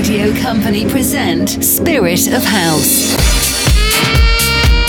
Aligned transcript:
Radio 0.00 0.34
Company 0.36 0.88
present 0.88 1.62
Spirit 1.62 2.26
of 2.28 2.42
House. 2.42 3.14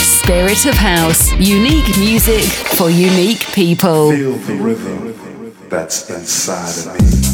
Spirit 0.00 0.64
of 0.64 0.74
House. 0.74 1.30
Unique 1.32 1.98
music 1.98 2.44
for 2.78 2.88
unique 2.88 3.40
people. 3.52 4.10
Feel 4.10 4.32
the 4.32 4.54
rhythm 4.54 5.68
that's 5.68 6.08
inside 6.08 6.96
of 6.96 7.26
me. 7.26 7.31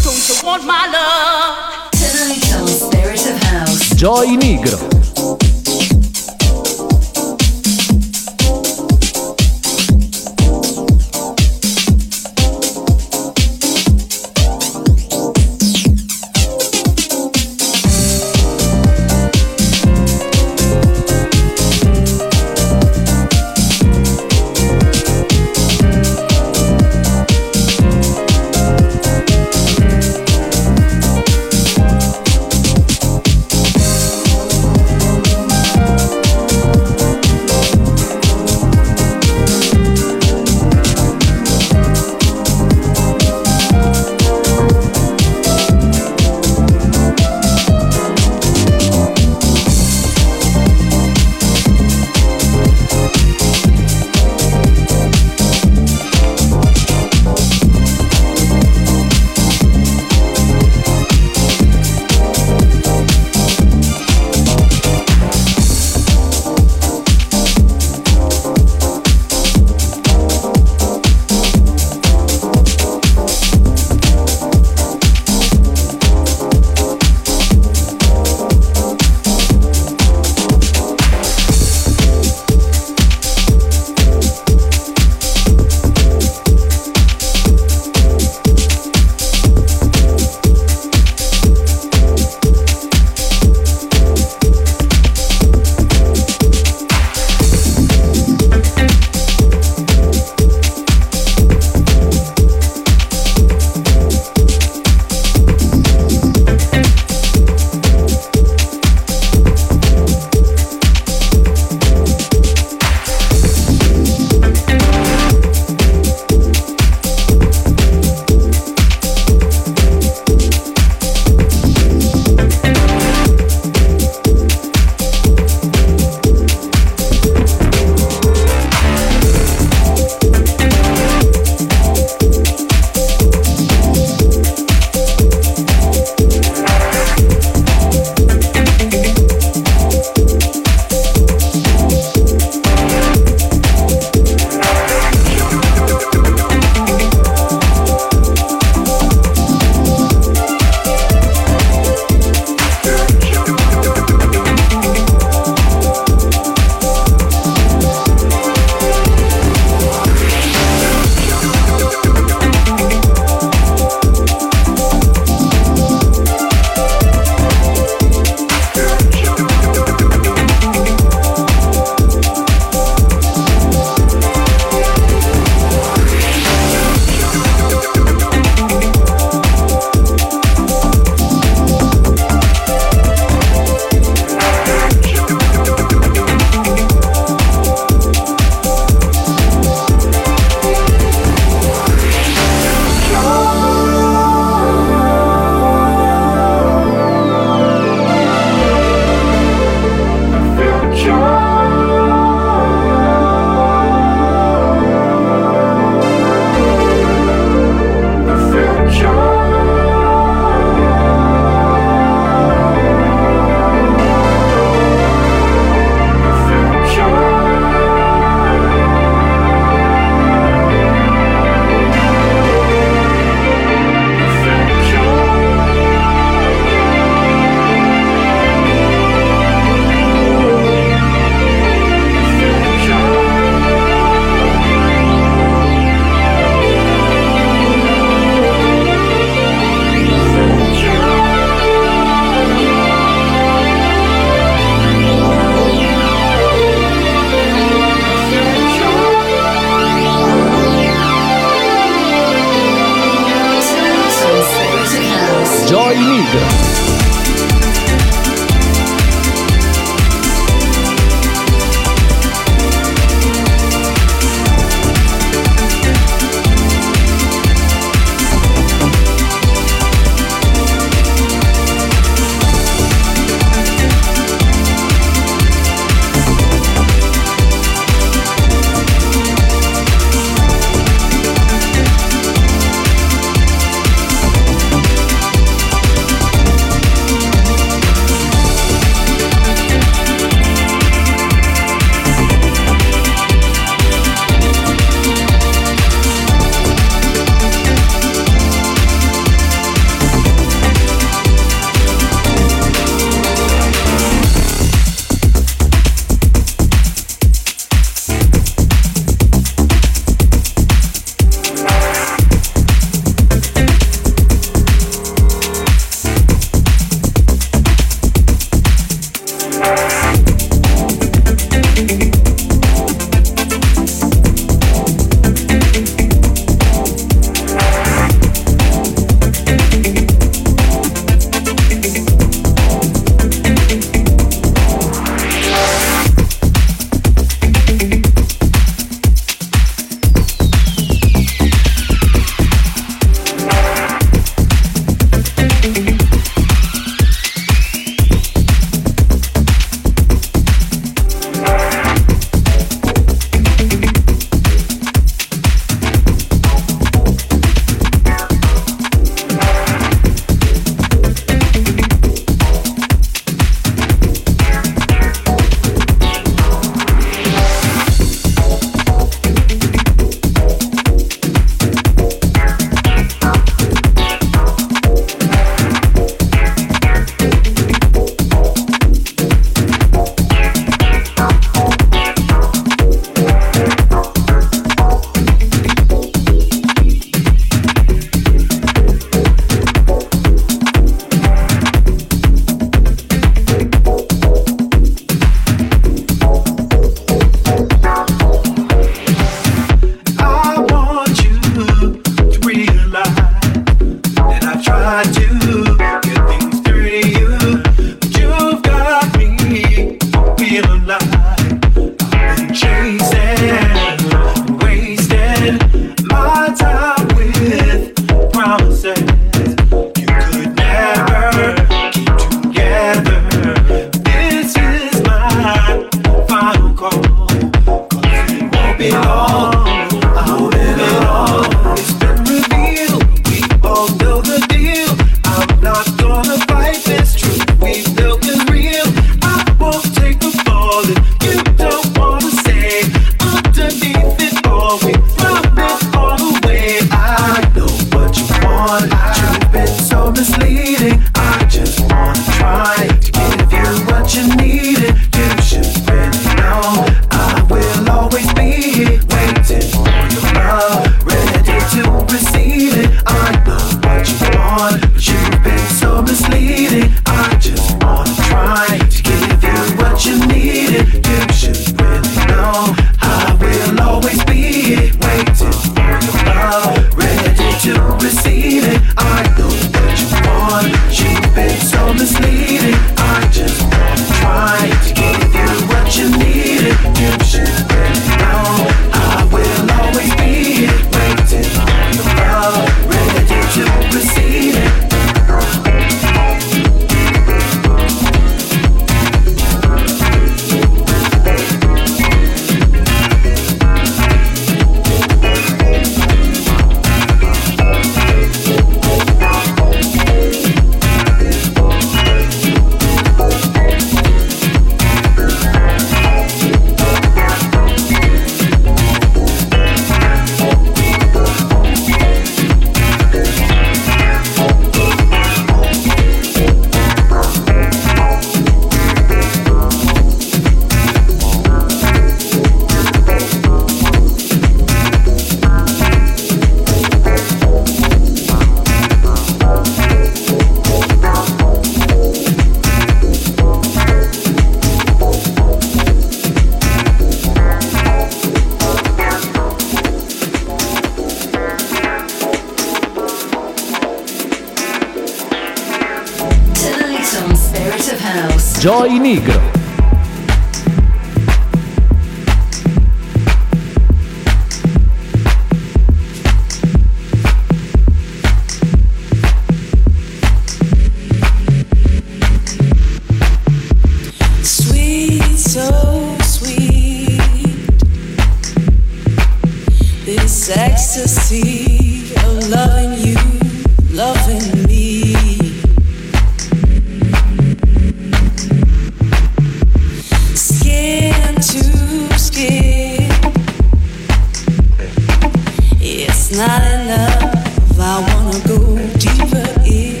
It's 596.03 596.35
not 596.35 596.63
enough. 596.63 597.77
I 597.79 597.99
wanna 598.01 598.39
go 598.47 598.75
deeper 598.97 599.61
in. 599.65 600.00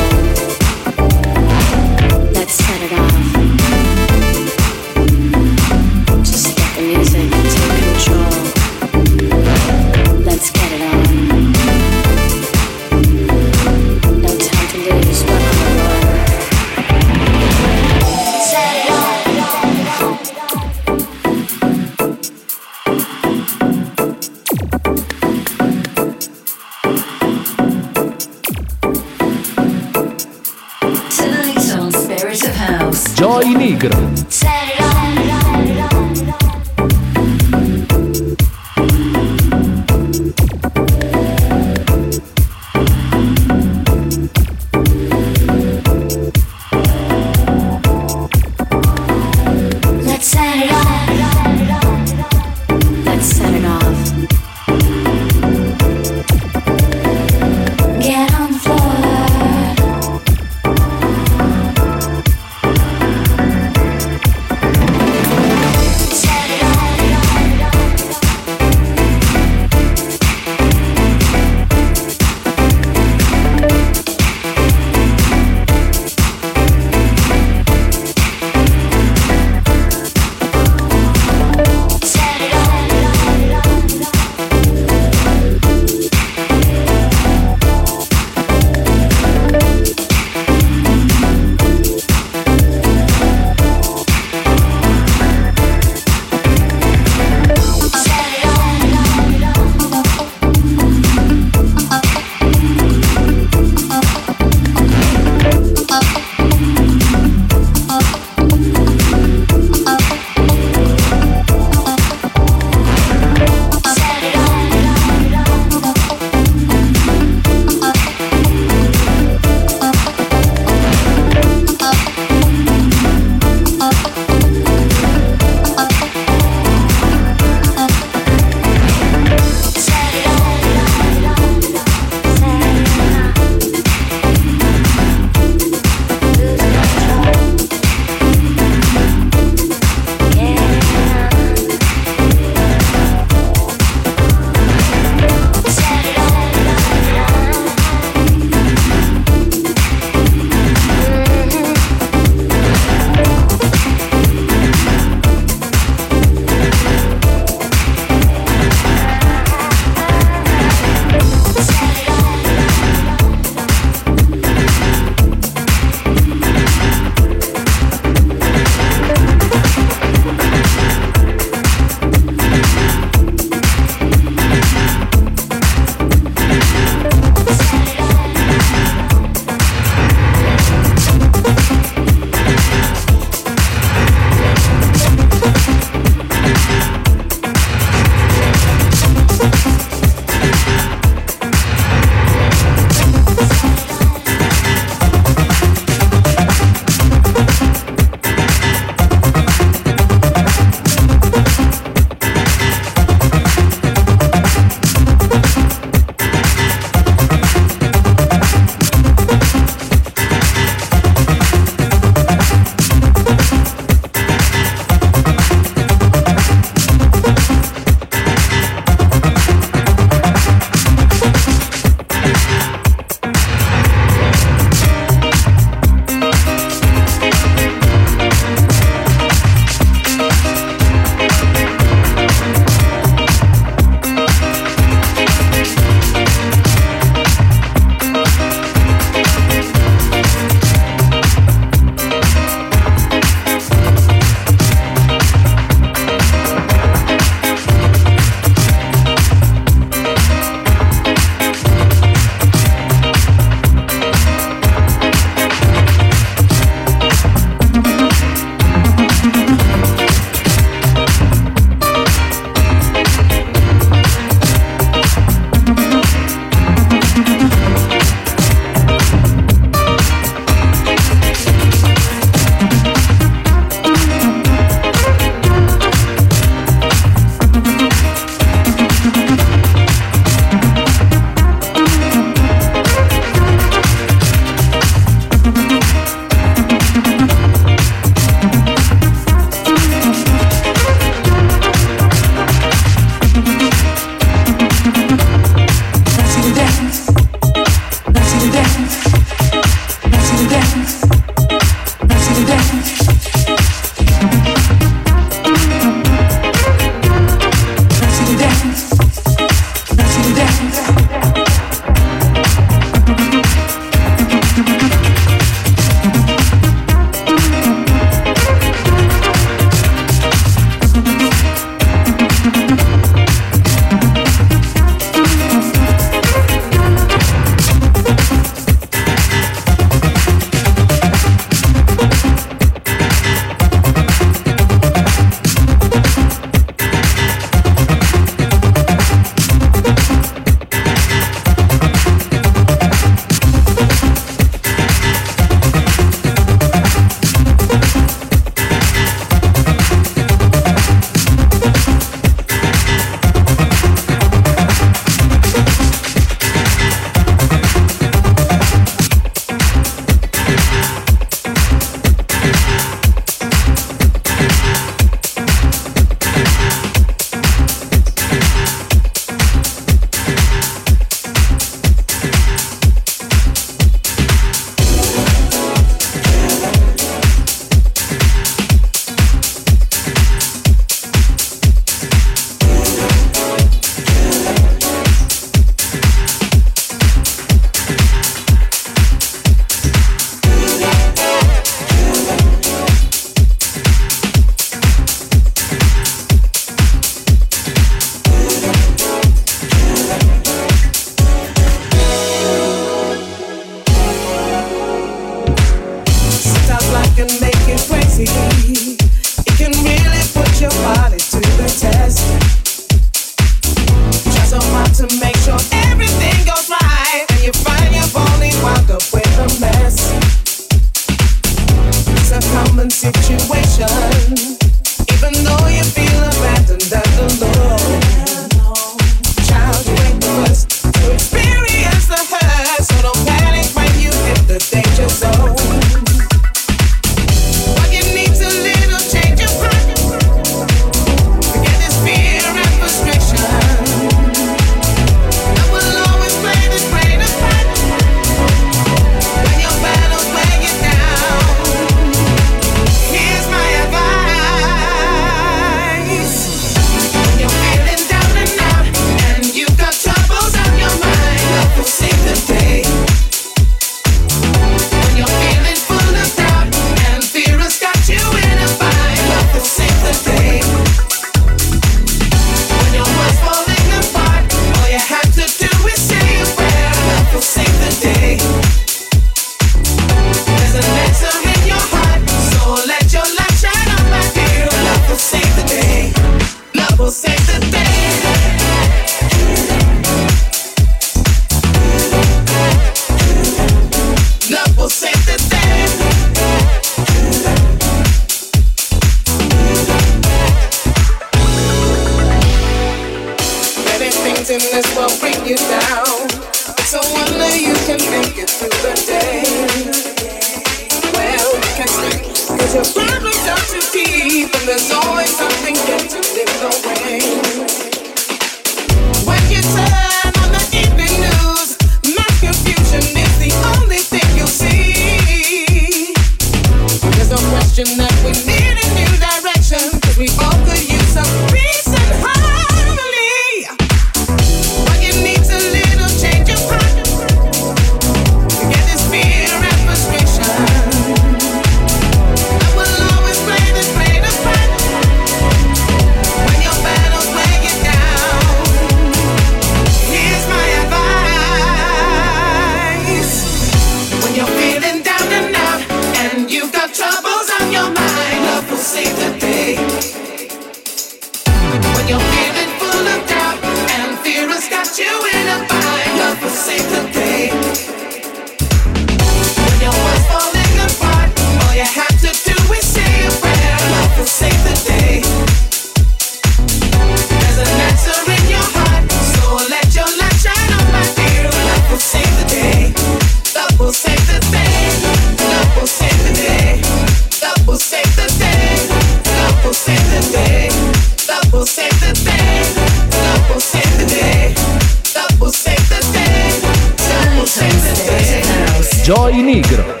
Joy 599.03 599.41
Nigro. 599.41 600.00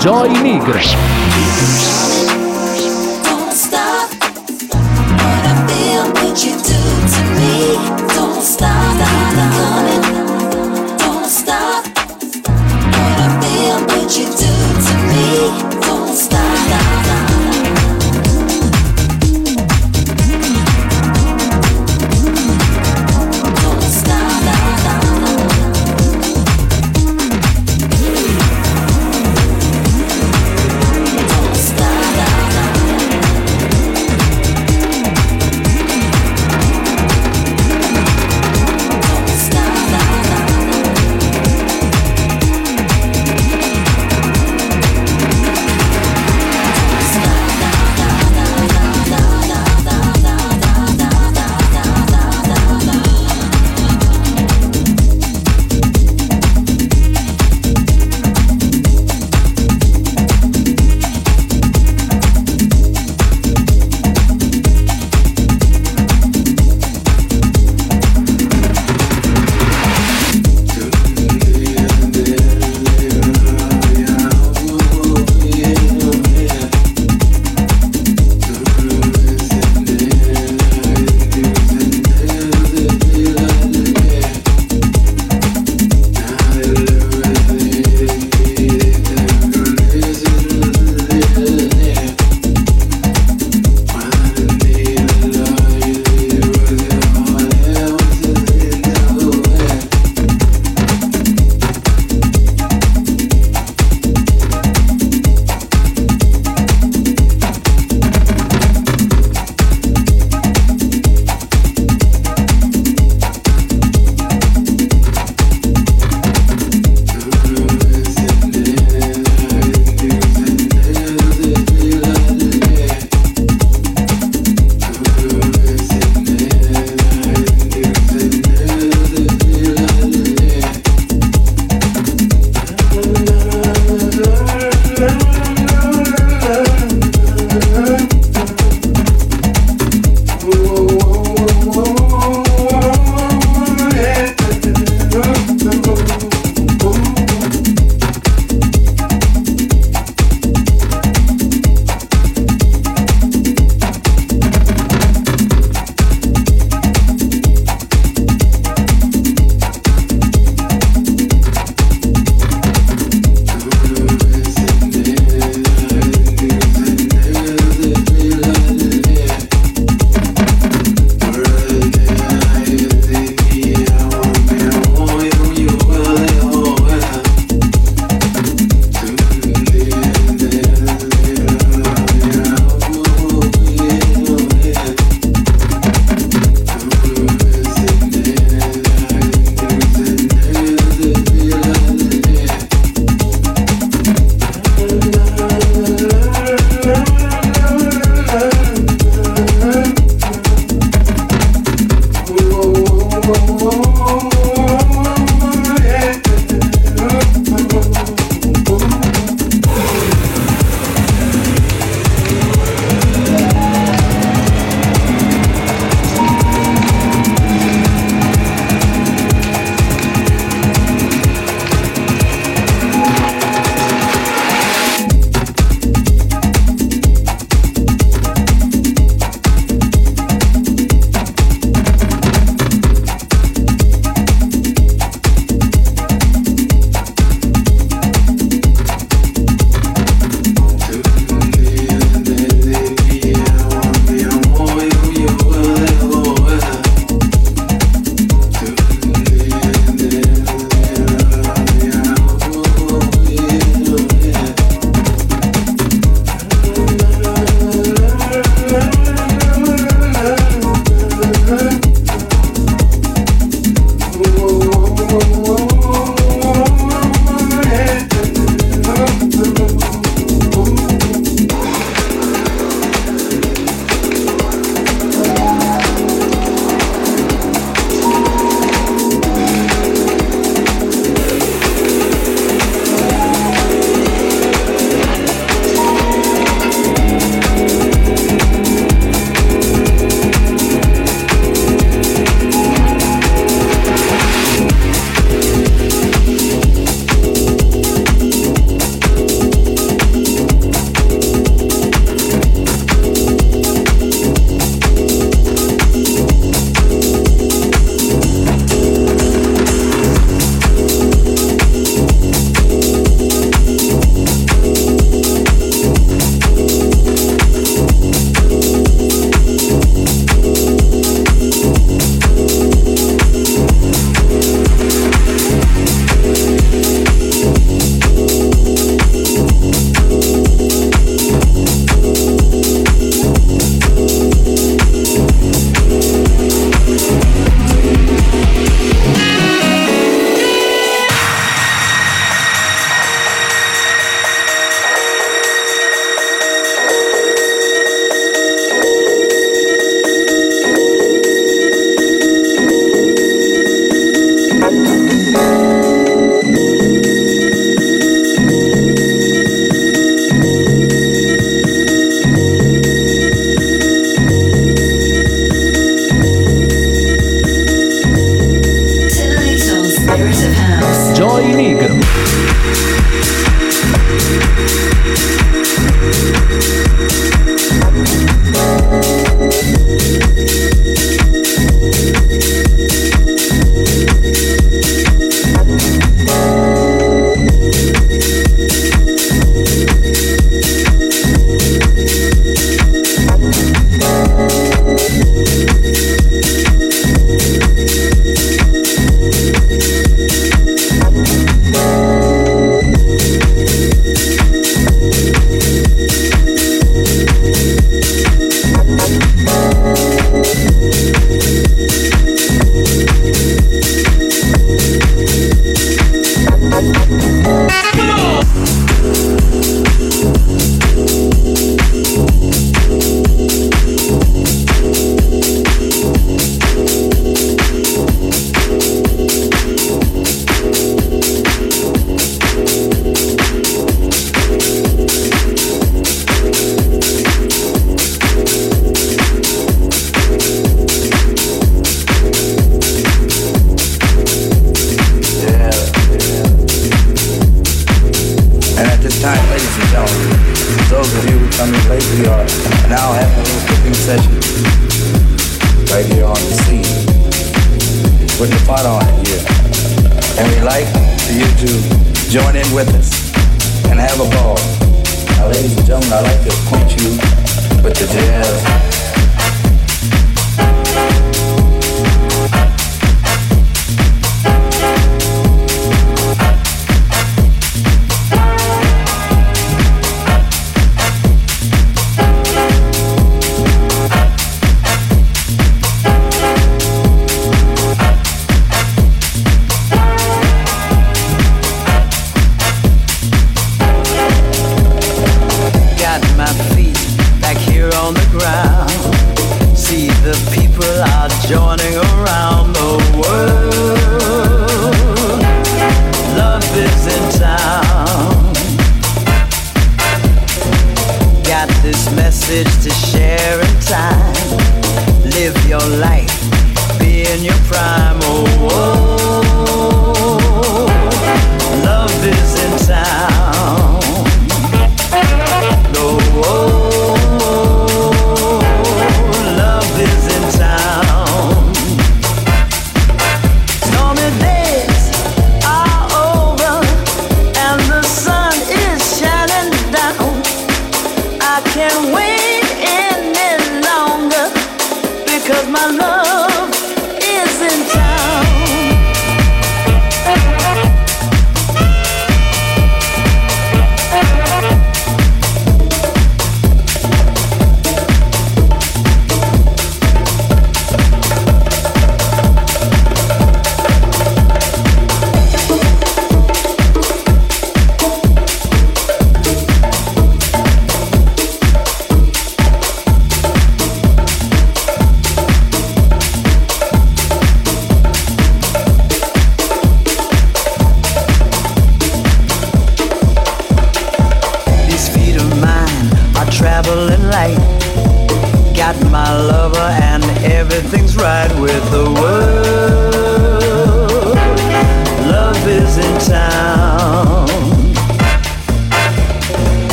Joy 0.00 0.28
Nigro. 0.42 1.99